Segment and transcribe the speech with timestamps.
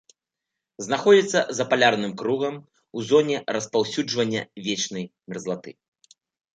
[0.85, 2.55] Знаходзіцца за палярным кругам,
[2.97, 5.71] у зоне распаўсюджвання вечнай мерзлаты.